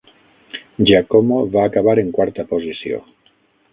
[0.91, 3.03] Giacomo va acabar en quarta posició.